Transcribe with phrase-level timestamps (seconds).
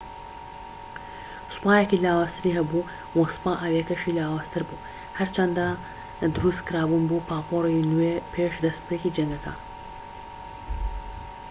[1.53, 4.85] سوپایەکی لاوازتری هەبوو وە سوپا ئاویەکەشی لاوازتر بوو
[5.19, 5.67] هەرچەندە
[6.35, 9.53] دروست کرابوون بۆ پاپۆری نوێ پێش دەستپێکی جەنگەکە